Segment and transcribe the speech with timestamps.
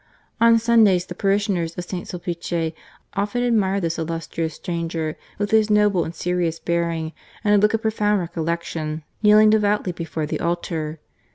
[0.39, 2.07] On Sundays the parishioners of St.
[2.07, 2.73] Sulpice
[3.13, 7.83] often admired this illustrious stranger, with his noble and serious bearing, and a look of
[7.83, 10.97] pro found recollection, kneeling devoutly before the altar.